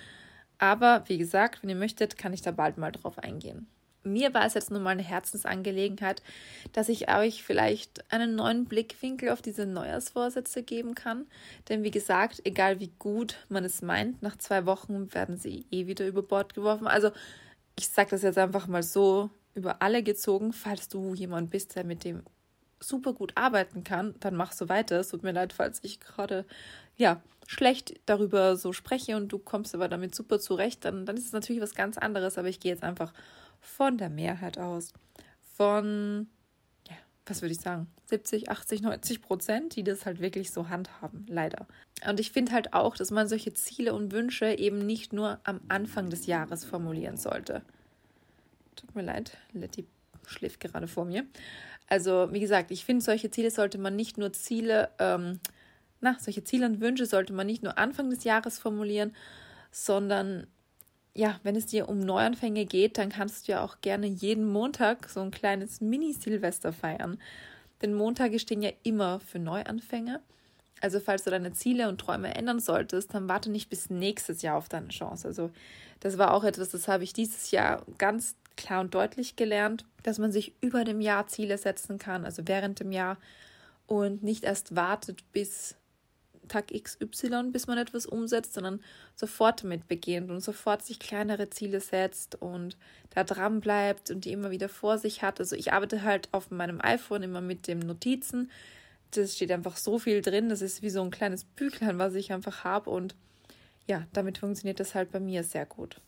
aber 0.59 1.05
wie 1.07 1.19
gesagt, 1.19 1.63
wenn 1.63 1.71
ihr 1.71 1.77
möchtet, 1.77 2.19
kann 2.19 2.33
ich 2.33 2.43
da 2.43 2.51
bald 2.51 2.77
mal 2.77 2.93
drauf 2.93 3.19
eingehen. 3.19 3.67
Mir 4.03 4.33
war 4.33 4.47
es 4.47 4.55
jetzt 4.55 4.71
nun 4.71 4.83
mal 4.83 4.91
eine 4.91 5.03
Herzensangelegenheit, 5.03 6.23
dass 6.73 6.89
ich 6.89 7.11
euch 7.15 7.43
vielleicht 7.43 8.11
einen 8.11 8.35
neuen 8.35 8.65
Blickwinkel 8.65 9.29
auf 9.29 9.43
diese 9.43 9.67
Neujahrsvorsätze 9.67 10.63
geben 10.63 10.95
kann. 10.95 11.27
Denn 11.69 11.83
wie 11.83 11.91
gesagt, 11.91 12.41
egal 12.45 12.81
wie 12.81 12.93
gut 12.99 13.37
man 13.51 13.65
es 13.65 13.83
meint, 13.83 14.23
nach 14.23 14.39
zwei 14.39 14.65
Wochen 14.65 15.13
werden 15.13 15.37
sie 15.37 15.67
eh 15.71 15.87
wieder 15.87 16.07
über 16.07 16.23
Bord 16.23 16.55
geworfen. 16.55 16.87
Also 16.87 17.11
ich 17.79 17.89
sage 17.89 18.11
das 18.11 18.23
jetzt 18.23 18.39
einfach 18.39 18.67
mal 18.69 18.83
so 18.83 19.29
über 19.55 19.83
alle 19.83 20.03
gezogen, 20.03 20.55
falls 20.55 20.89
du 20.89 21.15
jemand 21.15 21.51
bist, 21.51 21.77
der 21.77 21.85
mit 21.85 22.05
dem 22.05 22.23
super 22.81 23.13
gut 23.13 23.33
arbeiten 23.37 23.85
kann, 23.85 24.15
dann 24.21 24.35
mach 24.35 24.53
so 24.53 24.69
weiter. 24.69 25.01
Es 25.01 25.11
tut 25.11 25.23
mir 25.23 25.33
leid, 25.33 25.53
falls 25.53 25.81
ich 25.83 26.01
gerade 26.01 26.45
ja 26.97 27.21
schlecht 27.47 28.01
darüber 28.07 28.57
so 28.57 28.73
spreche 28.73 29.17
und 29.17 29.29
du 29.29 29.39
kommst 29.39 29.75
aber 29.75 29.89
damit 29.89 30.15
super 30.15 30.39
zurecht, 30.39 30.85
dann, 30.85 31.05
dann 31.05 31.17
ist 31.17 31.27
es 31.27 31.33
natürlich 31.33 31.63
was 31.63 31.75
ganz 31.75 31.99
anderes. 31.99 32.39
Aber 32.39 32.49
ich 32.49 32.61
gehe 32.61 32.73
jetzt 32.73 32.85
einfach 32.85 33.13
von 33.61 33.99
der 33.99 34.09
Mehrheit 34.09 34.59
aus. 34.59 34.93
Von, 35.57 36.29
ja, 36.89 36.97
was 37.27 37.43
würde 37.43 37.53
ich 37.53 37.61
sagen, 37.61 37.89
70, 38.07 38.51
80, 38.51 38.83
90 38.83 39.23
Prozent, 39.23 39.77
die 39.77 39.85
das 39.85 40.07
halt 40.07 40.21
wirklich 40.21 40.53
so 40.53 40.69
handhaben, 40.69 41.27
leider. 41.29 41.67
Und 42.09 42.19
ich 42.19 42.33
finde 42.33 42.53
halt 42.53 42.73
auch, 42.73 42.97
dass 42.97 43.11
man 43.11 43.29
solche 43.29 43.53
Ziele 43.53 43.95
und 43.95 44.13
Wünsche 44.13 44.59
eben 44.59 44.79
nicht 44.79 45.13
nur 45.13 45.39
am 45.45 45.61
Anfang 45.69 46.09
des 46.09 46.27
Jahres 46.27 46.65
formulieren 46.65 47.17
sollte. 47.17 47.63
Tut 48.77 48.95
mir 48.95 49.03
leid, 49.03 49.37
Letty 49.53 49.87
schläft 50.27 50.61
gerade 50.61 50.89
vor 50.89 51.05
mir. 51.05 51.27
Also, 51.91 52.29
wie 52.33 52.41
gesagt, 52.41 52.71
ich 52.71 52.85
finde, 52.85 53.05
solche 53.05 53.31
Ziele 53.31 53.51
sollte 53.51 53.77
man 53.77 53.97
nicht 53.97 54.17
nur 54.17 54.33
Ziele, 54.33 54.91
ähm, 54.99 55.41
na, 56.01 56.17
solche 56.19 56.45
Ziele 56.45 56.65
und 56.67 56.81
Wünsche 56.81 57.05
sollte 57.05 57.33
man 57.33 57.47
nicht 57.47 57.63
nur 57.63 57.77
Anfang 57.77 58.09
des 58.11 58.25
Jahres 58.25 58.59
formulieren, 58.59 59.15
sondern 59.73 60.47
ja, 61.15 61.41
wenn 61.43 61.57
es 61.57 61.67
dir 61.67 61.89
um 61.89 61.99
Neuanfänge 61.99 62.65
geht, 62.65 62.97
dann 62.97 63.11
kannst 63.11 63.49
du 63.49 63.53
ja 63.53 63.65
auch 63.65 63.81
gerne 63.81 64.07
jeden 64.07 64.47
Montag 64.47 65.09
so 65.09 65.21
ein 65.21 65.33
kleines 65.33 65.81
Mini-Silvester 65.81 66.73
feiern. 66.73 67.19
Denn 67.83 67.93
Montage 67.95 68.39
stehen 68.39 68.63
ja 68.63 68.71
immer 68.85 69.19
für 69.19 69.41
Neuanfänge. 69.41 70.21
Also 70.81 71.01
falls 71.01 71.25
du 71.25 71.31
deine 71.31 71.53
Ziele 71.53 71.89
und 71.89 72.01
Träume 72.01 72.35
ändern 72.35 72.61
solltest, 72.61 73.13
dann 73.15 73.29
warte 73.29 73.51
nicht 73.51 73.69
bis 73.69 73.91
nächstes 73.91 74.43
Jahr 74.43 74.57
auf 74.57 74.69
deine 74.69 74.89
Chance. 74.89 75.27
Also 75.27 75.51
das 75.99 76.17
war 76.17 76.33
auch 76.33 76.45
etwas, 76.45 76.71
das 76.71 76.89
habe 76.89 77.05
ich 77.05 77.13
dieses 77.13 77.51
Jahr 77.51 77.85
ganz 77.99 78.37
klar 78.57 78.81
und 78.81 78.95
deutlich 78.95 79.37
gelernt, 79.37 79.85
dass 80.03 80.19
man 80.19 80.33
sich 80.33 80.55
über 80.61 80.85
dem 80.85 81.01
Jahr 81.01 81.27
Ziele 81.27 81.59
setzen 81.59 81.99
kann, 81.99 82.25
also 82.25 82.43
während 82.47 82.81
dem 82.81 82.93
Jahr 82.93 83.19
und 83.87 84.23
nicht 84.23 84.45
erst 84.45 84.77
wartet, 84.77 85.25
bis 85.33 85.77
Tag 86.51 86.67
XY, 86.73 87.51
bis 87.53 87.67
man 87.67 87.79
etwas 87.79 88.07
umsetzt, 88.07 88.55
sondern 88.55 88.81
sofort 89.15 89.63
damit 89.63 89.89
beginnt 89.89 90.31
und 90.31 90.41
sofort 90.41 90.85
sich 90.85 90.99
kleinere 90.99 91.49
Ziele 91.49 91.81
setzt 91.81 92.35
und 92.35 92.77
da 93.11 93.25
dran 93.25 93.61
bleibt 93.61 94.11
und 94.11 94.25
die 94.25 94.33
immer 94.33 94.51
wieder 94.51 94.69
vor 94.69 94.99
sich 94.99 95.23
hat. 95.23 95.41
Also 95.41 95.57
ich 95.57 95.73
arbeite 95.73 96.03
halt 96.03 96.29
auf 96.33 96.51
meinem 96.51 96.81
iPhone 96.81 97.23
immer 97.23 97.41
mit 97.41 97.69
dem 97.69 97.79
Notizen. 97.79 98.51
Das 99.13 99.37
steht 99.37 99.53
einfach 99.53 99.77
so 99.77 99.99
viel 99.99 100.23
drin. 100.23 100.49
Das 100.49 100.61
ist 100.61 100.83
wie 100.83 100.91
so 100.91 101.03
ein 101.03 101.11
kleines 101.11 101.45
Büchlein, 101.45 101.99
was 101.99 102.15
ich 102.15 102.33
einfach 102.33 102.65
habe 102.65 102.91
und 102.91 103.15
ja, 103.87 104.07
damit 104.13 104.39
funktioniert 104.39 104.79
das 104.79 104.95
halt 104.95 105.11
bei 105.11 105.21
mir 105.21 105.43
sehr 105.43 105.67
gut. 105.67 106.01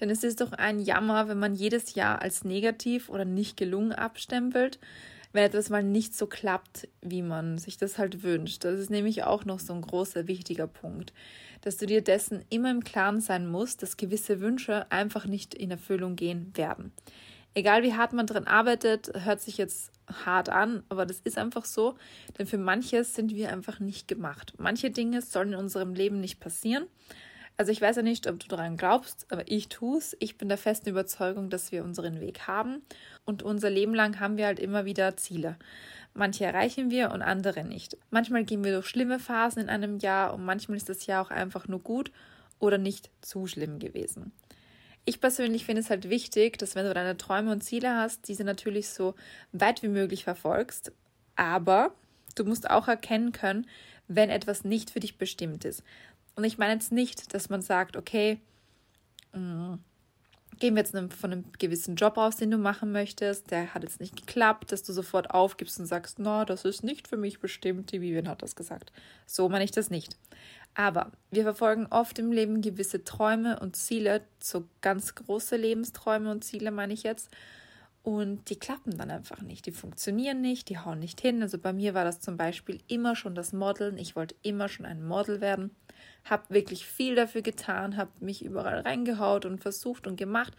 Denn 0.00 0.10
es 0.10 0.24
ist 0.24 0.40
doch 0.40 0.52
ein 0.52 0.78
Jammer, 0.80 1.28
wenn 1.28 1.38
man 1.38 1.54
jedes 1.54 1.94
Jahr 1.94 2.22
als 2.22 2.44
negativ 2.44 3.08
oder 3.08 3.24
nicht 3.24 3.56
gelungen 3.56 3.92
abstempelt, 3.92 4.78
wenn 5.32 5.44
etwas 5.44 5.70
mal 5.70 5.82
nicht 5.82 6.14
so 6.14 6.26
klappt, 6.26 6.88
wie 7.00 7.22
man 7.22 7.58
sich 7.58 7.76
das 7.78 7.98
halt 7.98 8.22
wünscht. 8.22 8.64
Das 8.64 8.78
ist 8.78 8.90
nämlich 8.90 9.24
auch 9.24 9.44
noch 9.44 9.60
so 9.60 9.72
ein 9.72 9.80
großer, 9.80 10.28
wichtiger 10.28 10.66
Punkt, 10.66 11.12
dass 11.62 11.78
du 11.78 11.86
dir 11.86 12.02
dessen 12.02 12.44
immer 12.50 12.70
im 12.70 12.84
Klaren 12.84 13.20
sein 13.20 13.46
musst, 13.46 13.82
dass 13.82 13.96
gewisse 13.96 14.40
Wünsche 14.40 14.90
einfach 14.90 15.26
nicht 15.26 15.54
in 15.54 15.70
Erfüllung 15.70 16.16
gehen 16.16 16.52
werden. 16.54 16.92
Egal 17.54 17.82
wie 17.82 17.94
hart 17.94 18.14
man 18.14 18.26
dran 18.26 18.46
arbeitet, 18.46 19.12
hört 19.24 19.40
sich 19.40 19.58
jetzt 19.58 19.92
hart 20.24 20.48
an, 20.48 20.82
aber 20.88 21.04
das 21.04 21.20
ist 21.20 21.36
einfach 21.36 21.64
so, 21.64 21.96
denn 22.38 22.46
für 22.46 22.58
manches 22.58 23.14
sind 23.14 23.34
wir 23.34 23.50
einfach 23.50 23.78
nicht 23.78 24.08
gemacht. 24.08 24.54
Manche 24.58 24.90
Dinge 24.90 25.20
sollen 25.20 25.52
in 25.52 25.58
unserem 25.58 25.94
Leben 25.94 26.20
nicht 26.20 26.40
passieren. 26.40 26.86
Also 27.56 27.70
ich 27.70 27.80
weiß 27.80 27.96
ja 27.96 28.02
nicht, 28.02 28.26
ob 28.26 28.40
du 28.40 28.48
daran 28.48 28.76
glaubst, 28.76 29.26
aber 29.30 29.42
ich 29.46 29.68
tue 29.68 29.98
es. 29.98 30.16
Ich 30.20 30.38
bin 30.38 30.48
der 30.48 30.58
festen 30.58 30.88
Überzeugung, 30.88 31.50
dass 31.50 31.70
wir 31.70 31.84
unseren 31.84 32.20
Weg 32.20 32.46
haben 32.46 32.82
und 33.24 33.42
unser 33.42 33.70
Leben 33.70 33.94
lang 33.94 34.20
haben 34.20 34.36
wir 34.36 34.46
halt 34.46 34.58
immer 34.58 34.84
wieder 34.84 35.16
Ziele. 35.16 35.56
Manche 36.14 36.44
erreichen 36.44 36.90
wir 36.90 37.10
und 37.10 37.22
andere 37.22 37.64
nicht. 37.64 37.96
Manchmal 38.10 38.44
gehen 38.44 38.64
wir 38.64 38.72
durch 38.72 38.86
schlimme 38.86 39.18
Phasen 39.18 39.62
in 39.62 39.68
einem 39.68 39.98
Jahr 39.98 40.34
und 40.34 40.44
manchmal 40.44 40.76
ist 40.76 40.88
das 40.88 41.06
Jahr 41.06 41.24
auch 41.24 41.30
einfach 41.30 41.68
nur 41.68 41.80
gut 41.80 42.10
oder 42.58 42.78
nicht 42.78 43.10
zu 43.20 43.46
schlimm 43.46 43.78
gewesen. 43.78 44.32
Ich 45.04 45.20
persönlich 45.20 45.64
finde 45.64 45.82
es 45.82 45.90
halt 45.90 46.08
wichtig, 46.10 46.58
dass 46.58 46.74
wenn 46.74 46.86
du 46.86 46.94
deine 46.94 47.16
Träume 47.16 47.50
und 47.50 47.64
Ziele 47.64 47.96
hast, 47.96 48.28
diese 48.28 48.44
natürlich 48.44 48.88
so 48.88 49.14
weit 49.52 49.82
wie 49.82 49.88
möglich 49.88 50.24
verfolgst, 50.24 50.92
aber 51.34 51.92
du 52.36 52.44
musst 52.44 52.70
auch 52.70 52.86
erkennen 52.86 53.32
können, 53.32 53.66
wenn 54.06 54.30
etwas 54.30 54.64
nicht 54.64 54.90
für 54.90 55.00
dich 55.00 55.18
bestimmt 55.18 55.64
ist. 55.64 55.82
Und 56.34 56.44
ich 56.44 56.58
meine 56.58 56.74
jetzt 56.74 56.92
nicht, 56.92 57.34
dass 57.34 57.48
man 57.48 57.62
sagt, 57.62 57.96
okay, 57.96 58.40
mm, 59.32 59.74
gehen 60.58 60.76
wir 60.76 60.82
jetzt 60.82 60.96
von 61.14 61.32
einem 61.32 61.44
gewissen 61.58 61.96
Job 61.96 62.16
aus, 62.16 62.36
den 62.36 62.50
du 62.50 62.58
machen 62.58 62.92
möchtest, 62.92 63.50
der 63.50 63.74
hat 63.74 63.82
jetzt 63.82 64.00
nicht 64.00 64.16
geklappt, 64.16 64.72
dass 64.72 64.82
du 64.82 64.92
sofort 64.92 65.30
aufgibst 65.30 65.80
und 65.80 65.86
sagst, 65.86 66.18
no, 66.18 66.44
das 66.44 66.64
ist 66.64 66.84
nicht 66.84 67.08
für 67.08 67.16
mich 67.16 67.40
bestimmt, 67.40 67.92
die 67.92 68.00
Vivian 68.00 68.28
hat 68.28 68.42
das 68.42 68.54
gesagt. 68.54 68.92
So 69.26 69.48
meine 69.48 69.64
ich 69.64 69.72
das 69.72 69.90
nicht. 69.90 70.16
Aber 70.74 71.12
wir 71.30 71.42
verfolgen 71.42 71.86
oft 71.90 72.18
im 72.18 72.32
Leben 72.32 72.62
gewisse 72.62 73.04
Träume 73.04 73.60
und 73.60 73.76
Ziele, 73.76 74.22
so 74.40 74.64
ganz 74.80 75.14
große 75.14 75.56
Lebensträume 75.56 76.30
und 76.30 76.44
Ziele 76.44 76.70
meine 76.70 76.94
ich 76.94 77.02
jetzt. 77.02 77.28
Und 78.02 78.50
die 78.50 78.58
klappen 78.58 78.98
dann 78.98 79.12
einfach 79.12 79.42
nicht. 79.42 79.66
Die 79.66 79.72
funktionieren 79.72 80.40
nicht, 80.40 80.68
die 80.68 80.78
hauen 80.78 80.98
nicht 80.98 81.20
hin. 81.20 81.40
Also 81.40 81.56
bei 81.58 81.72
mir 81.72 81.94
war 81.94 82.04
das 82.04 82.20
zum 82.20 82.36
Beispiel 82.36 82.80
immer 82.88 83.14
schon 83.14 83.36
das 83.36 83.52
Modeln. 83.52 83.96
Ich 83.96 84.16
wollte 84.16 84.34
immer 84.42 84.68
schon 84.68 84.86
ein 84.86 85.04
Model 85.06 85.40
werden 85.40 85.70
habe 86.24 86.44
wirklich 86.48 86.86
viel 86.86 87.14
dafür 87.14 87.42
getan, 87.42 87.96
habe 87.96 88.10
mich 88.20 88.44
überall 88.44 88.80
reingehaut 88.80 89.44
und 89.44 89.60
versucht 89.60 90.06
und 90.06 90.16
gemacht 90.16 90.54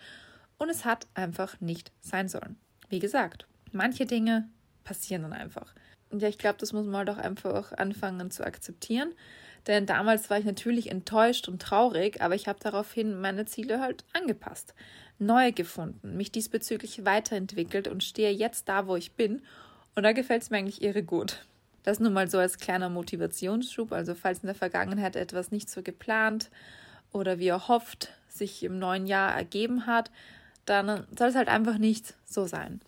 und 0.57 0.69
es 0.69 0.85
hat 0.85 1.07
einfach 1.13 1.59
nicht 1.61 1.91
sein 2.01 2.27
sollen. 2.27 2.57
Wie 2.89 2.99
gesagt, 2.99 3.47
manche 3.71 4.05
Dinge 4.05 4.49
passieren 4.83 5.23
dann 5.23 5.33
einfach. 5.33 5.73
Und 6.09 6.21
ja, 6.21 6.27
ich 6.27 6.37
glaube, 6.37 6.57
das 6.59 6.73
muss 6.73 6.85
man 6.85 6.97
halt 6.97 7.09
auch 7.09 7.17
einfach 7.17 7.73
anfangen 7.73 8.29
zu 8.29 8.45
akzeptieren. 8.45 9.13
Denn 9.65 9.85
damals 9.85 10.29
war 10.29 10.37
ich 10.37 10.45
natürlich 10.45 10.91
enttäuscht 10.91 11.47
und 11.47 11.61
traurig, 11.61 12.21
aber 12.21 12.35
ich 12.35 12.47
habe 12.47 12.59
daraufhin 12.61 13.19
meine 13.19 13.45
Ziele 13.45 13.79
halt 13.79 14.03
angepasst, 14.13 14.75
neu 15.25 15.51
gefunden, 15.51 16.17
mich 16.17 16.31
diesbezüglich 16.31 17.05
weiterentwickelt 17.05 17.87
und 17.87 18.03
stehe 18.03 18.31
jetzt 18.31 18.69
da, 18.69 18.87
wo 18.87 18.95
ich 18.95 19.13
bin. 19.13 19.41
Und 19.95 20.03
da 20.03 20.11
gefällt 20.11 20.43
es 20.43 20.49
mir 20.49 20.57
eigentlich 20.57 20.81
irre 20.81 21.03
gut. 21.03 21.45
Das 21.83 21.99
nur 21.99 22.11
mal 22.11 22.29
so 22.29 22.37
als 22.37 22.57
kleiner 22.57 22.89
Motivationsschub. 22.89 23.91
Also 23.91 24.15
falls 24.15 24.39
in 24.39 24.47
der 24.47 24.55
Vergangenheit 24.55 25.15
etwas 25.15 25.51
nicht 25.51 25.69
so 25.69 25.81
geplant 25.83 26.49
oder 27.11 27.39
wie 27.39 27.47
erhofft 27.47 28.09
sich 28.29 28.63
im 28.63 28.79
neuen 28.79 29.05
Jahr 29.05 29.35
ergeben 29.35 29.85
hat, 29.85 30.09
dann 30.65 31.05
soll 31.17 31.27
es 31.27 31.35
halt 31.35 31.49
einfach 31.49 31.77
nicht 31.77 32.15
so 32.25 32.45
sein. 32.45 32.81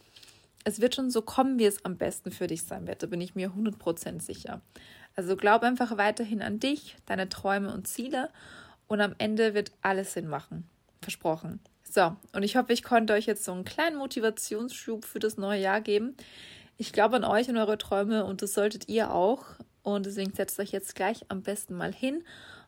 Es 0.64 0.82
wird 0.82 0.96
schon 0.96 1.12
so 1.12 1.22
kommen, 1.22 1.60
wie 1.60 1.66
es 1.66 1.86
am 1.86 1.98
besten 1.98 2.32
für 2.32 2.48
dich 2.48 2.64
sein 2.64 2.88
wird. 2.88 3.04
Da 3.04 3.08
bin 3.08 3.22
ich 3.22 3.36
mir 3.36 3.52
100% 3.52 4.22
sicher. 4.22 4.62
Also 5.16 5.36
glaub 5.36 5.62
einfach 5.64 5.98
weiterhin 5.98 6.42
an 6.42 6.60
dich, 6.60 6.98
deine 7.06 7.30
Träume 7.30 7.74
und 7.74 7.88
Ziele 7.88 8.30
und 8.88 9.02
am 9.02 9.14
Ende 9.18 9.54
wird 9.54 9.72
alles 9.82 10.14
Sinn 10.14 10.28
machen. 10.28 10.68
Versprochen. 11.02 11.60
So, 11.90 12.16
und 12.34 12.44
ich 12.44 12.58
hoffe, 12.58 12.74
ich 12.74 12.84
konnte 12.84 13.14
euch 13.14 13.26
jetzt 13.26 13.44
so 13.46 13.52
einen 13.52 13.64
kleinen 13.64 13.98
Motivationsschub 13.98 15.06
für 15.06 15.20
das 15.20 15.38
neue 15.38 15.62
Jahr 15.62 15.82
geben. 15.82 16.16
Ich 16.78 16.92
glaube 16.92 17.16
an 17.16 17.24
euch 17.24 17.48
und 17.48 17.58
eure 17.58 17.78
Träume 17.78 18.26
und 18.26 18.42
das 18.42 18.54
solltet 18.54 18.90
ihr 18.90 19.12
auch. 19.12 19.46
Und 19.84 20.06
deswegen 20.06 20.34
setzt 20.34 20.60
euch 20.60 20.72
jetzt 20.72 20.96
gleich 20.96 21.26
am 21.30 21.44
besten 21.44 21.76
mal 21.76 21.94
hin 21.94 22.24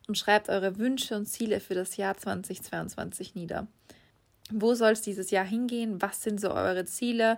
und 0.08 0.18
schreibt 0.18 0.50
eure 0.50 0.78
Wünsche 0.78 1.16
und 1.16 1.26
Ziele 1.26 1.60
für 1.60 1.74
das 1.74 1.98
Jahr 1.98 2.16
2022 2.16 3.36
nieder. 3.36 3.68
Wo 4.52 4.76
soll 4.76 4.92
es 4.92 5.02
dieses 5.02 5.32
Jahr 5.32 5.44
hingehen? 5.44 6.02
Was 6.02 6.24
sind 6.24 6.40
so 6.40 6.52
eure 6.52 6.86
Ziele? 6.86 7.38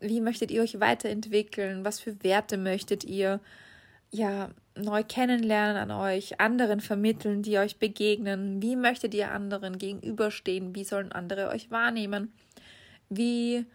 Wie 0.00 0.20
möchtet 0.20 0.50
ihr 0.50 0.62
euch 0.62 0.78
weiterentwickeln? 0.78 1.84
Was 1.84 1.98
für 1.98 2.22
Werte 2.22 2.56
möchtet 2.56 3.04
ihr 3.04 3.40
ja 4.10 4.50
neu 4.76 5.04
kennenlernen 5.04 5.76
an 5.76 5.90
euch, 5.90 6.40
anderen 6.40 6.80
vermitteln, 6.80 7.42
die 7.42 7.58
euch 7.58 7.78
begegnen? 7.78 8.62
Wie 8.62 8.76
möchtet 8.76 9.14
ihr 9.14 9.30
anderen 9.30 9.78
gegenüberstehen? 9.78 10.74
Wie 10.74 10.84
sollen 10.84 11.12
andere 11.12 11.48
euch 11.48 11.70
wahrnehmen? 11.70 12.32
Wie 13.08 13.66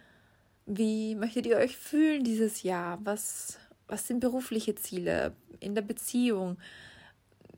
wie 0.71 1.15
möchtet 1.15 1.47
ihr 1.47 1.57
euch 1.57 1.75
fühlen 1.75 2.23
dieses 2.23 2.61
Jahr? 2.61 2.99
Was, 3.03 3.57
was 3.87 4.05
sind 4.05 4.19
berufliche 4.19 4.75
Ziele 4.75 5.33
in 5.59 5.73
der 5.73 5.81
Beziehung? 5.81 6.57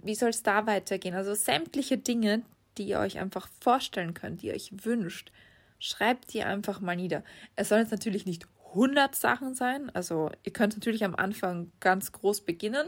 Wie 0.01 0.15
soll 0.15 0.29
es 0.29 0.43
da 0.43 0.65
weitergehen? 0.65 1.13
Also 1.13 1.33
sämtliche 1.33 1.97
Dinge, 1.97 2.41
die 2.77 2.85
ihr 2.85 2.99
euch 2.99 3.19
einfach 3.19 3.49
vorstellen 3.59 4.13
könnt, 4.13 4.41
die 4.41 4.47
ihr 4.47 4.53
euch 4.53 4.71
wünscht, 4.85 5.33
schreibt 5.77 6.31
die 6.31 6.43
einfach 6.43 6.79
mal 6.79 6.95
nieder. 6.95 7.21
Es 7.57 7.67
sollen 7.67 7.81
jetzt 7.81 7.91
natürlich 7.91 8.25
nicht 8.25 8.47
100 8.71 9.15
Sachen 9.15 9.53
sein. 9.53 9.89
Also 9.93 10.31
ihr 10.43 10.53
könnt 10.53 10.75
natürlich 10.75 11.03
am 11.03 11.15
Anfang 11.15 11.71
ganz 11.79 12.11
groß 12.11 12.41
beginnen, 12.41 12.87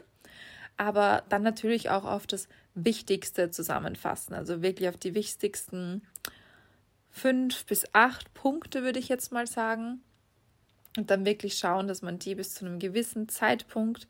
aber 0.77 1.23
dann 1.29 1.43
natürlich 1.43 1.89
auch 1.89 2.05
auf 2.05 2.27
das 2.27 2.47
Wichtigste 2.75 3.51
zusammenfassen. 3.51 4.33
Also 4.33 4.61
wirklich 4.61 4.89
auf 4.89 4.97
die 4.97 5.13
wichtigsten 5.13 6.01
fünf 7.09 7.65
bis 7.65 7.85
acht 7.93 8.33
Punkte, 8.33 8.83
würde 8.83 8.99
ich 8.99 9.07
jetzt 9.07 9.31
mal 9.31 9.45
sagen 9.45 10.01
und 10.97 11.11
dann 11.11 11.25
wirklich 11.25 11.57
schauen, 11.57 11.87
dass 11.87 12.01
man 12.01 12.19
die 12.19 12.35
bis 12.35 12.55
zu 12.55 12.65
einem 12.65 12.79
gewissen 12.79 13.29
Zeitpunkt 13.29 14.07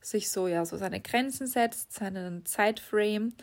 sich 0.00 0.30
so 0.30 0.46
ja 0.46 0.64
so 0.64 0.76
seine 0.76 1.00
Grenzen 1.00 1.46
setzt, 1.46 1.92
seinen 1.92 2.46
Zeitframe 2.46 3.34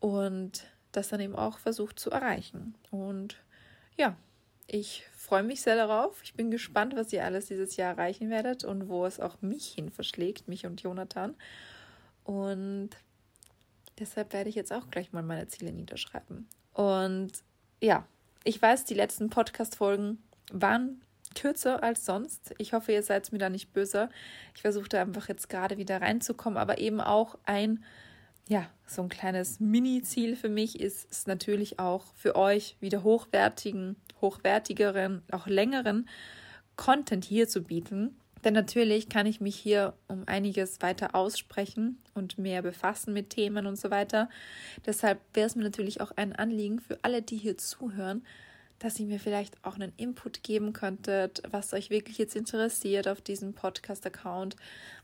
und 0.00 0.66
das 0.92 1.08
dann 1.08 1.20
eben 1.20 1.36
auch 1.36 1.58
versucht 1.58 1.98
zu 1.98 2.10
erreichen. 2.10 2.74
Und 2.90 3.36
ja, 3.96 4.16
ich 4.66 5.04
freue 5.26 5.42
mich 5.42 5.60
sehr 5.60 5.76
darauf. 5.76 6.22
Ich 6.22 6.34
bin 6.34 6.50
gespannt, 6.50 6.94
was 6.96 7.12
ihr 7.12 7.24
alles 7.24 7.46
dieses 7.46 7.76
Jahr 7.76 7.92
erreichen 7.92 8.30
werdet 8.30 8.64
und 8.64 8.88
wo 8.88 9.04
es 9.06 9.20
auch 9.20 9.42
mich 9.42 9.66
hin 9.66 9.90
verschlägt, 9.90 10.48
mich 10.48 10.66
und 10.66 10.80
Jonathan. 10.80 11.34
Und 12.24 12.90
deshalb 13.98 14.32
werde 14.32 14.48
ich 14.48 14.54
jetzt 14.54 14.72
auch 14.72 14.88
gleich 14.90 15.12
mal 15.12 15.22
meine 15.22 15.48
Ziele 15.48 15.72
niederschreiben. 15.72 16.48
Und 16.72 17.32
ja, 17.80 18.06
ich 18.44 18.62
weiß, 18.62 18.84
die 18.84 18.94
letzten 18.94 19.28
Podcast-Folgen 19.28 20.22
waren 20.52 21.02
kürzer 21.34 21.82
als 21.82 22.06
sonst. 22.06 22.54
Ich 22.58 22.72
hoffe, 22.72 22.92
ihr 22.92 23.02
seid 23.02 23.32
mir 23.32 23.38
da 23.38 23.50
nicht 23.50 23.72
böse. 23.72 24.08
Ich 24.54 24.62
versuche 24.62 24.98
einfach 24.98 25.28
jetzt 25.28 25.48
gerade 25.48 25.76
wieder 25.76 26.00
reinzukommen, 26.00 26.56
aber 26.56 26.78
eben 26.78 27.00
auch 27.00 27.36
ein, 27.44 27.84
ja, 28.48 28.70
so 28.86 29.02
ein 29.02 29.08
kleines 29.08 29.58
Mini-Ziel 29.58 30.36
für 30.36 30.48
mich 30.48 30.80
ist 30.80 31.10
es 31.10 31.26
natürlich 31.26 31.80
auch 31.80 32.04
für 32.14 32.36
euch 32.36 32.76
wieder 32.80 33.02
hochwertigen, 33.02 33.96
hochwertigeren, 34.20 35.22
auch 35.30 35.46
längeren 35.46 36.08
Content 36.76 37.24
hier 37.24 37.48
zu 37.48 37.62
bieten. 37.62 38.16
Denn 38.44 38.54
natürlich 38.54 39.08
kann 39.08 39.26
ich 39.26 39.40
mich 39.40 39.56
hier 39.56 39.94
um 40.06 40.22
einiges 40.26 40.80
weiter 40.80 41.14
aussprechen 41.14 41.98
und 42.14 42.38
mehr 42.38 42.62
befassen 42.62 43.12
mit 43.12 43.30
Themen 43.30 43.66
und 43.66 43.76
so 43.76 43.90
weiter. 43.90 44.28
Deshalb 44.84 45.20
wäre 45.34 45.46
es 45.46 45.56
mir 45.56 45.64
natürlich 45.64 46.00
auch 46.00 46.12
ein 46.16 46.34
Anliegen 46.34 46.78
für 46.78 46.98
alle, 47.02 47.22
die 47.22 47.38
hier 47.38 47.58
zuhören, 47.58 48.24
dass 48.78 49.00
ihr 49.00 49.06
mir 49.06 49.18
vielleicht 49.18 49.64
auch 49.64 49.74
einen 49.74 49.92
Input 49.96 50.42
geben 50.42 50.72
könntet, 50.72 51.42
was 51.50 51.72
euch 51.72 51.90
wirklich 51.90 52.18
jetzt 52.18 52.36
interessiert 52.36 53.08
auf 53.08 53.20
diesem 53.20 53.54
Podcast-Account, 53.54 54.54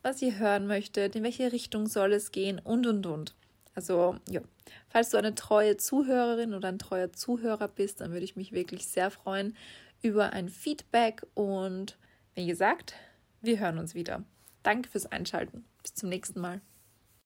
was 0.02 0.20
ihr 0.22 0.38
hören 0.38 0.66
möchtet, 0.66 1.16
in 1.16 1.24
welche 1.24 1.52
Richtung 1.52 1.86
soll 1.86 2.12
es 2.12 2.32
gehen 2.32 2.60
und 2.62 2.86
und 2.86 3.06
und. 3.06 3.34
Also, 3.74 4.16
ja, 4.28 4.40
falls 4.88 5.10
du 5.10 5.16
eine 5.16 5.34
treue 5.34 5.76
Zuhörerin 5.76 6.54
oder 6.54 6.68
ein 6.68 6.78
treuer 6.78 7.12
Zuhörer 7.12 7.68
bist, 7.68 8.00
dann 8.00 8.12
würde 8.12 8.24
ich 8.24 8.36
mich 8.36 8.52
wirklich 8.52 8.86
sehr 8.86 9.10
freuen 9.10 9.56
über 10.02 10.32
ein 10.32 10.48
Feedback 10.48 11.24
und 11.34 11.96
wie 12.34 12.46
gesagt, 12.46 12.94
wir 13.40 13.58
hören 13.58 13.78
uns 13.78 13.94
wieder. 13.94 14.24
Danke 14.62 14.88
fürs 14.88 15.06
Einschalten. 15.06 15.64
Bis 15.82 15.94
zum 15.94 16.08
nächsten 16.08 16.40
Mal. 16.40 16.60